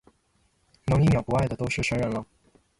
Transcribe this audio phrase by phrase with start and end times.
[0.87, 2.25] 能一秒不爱的都是神人了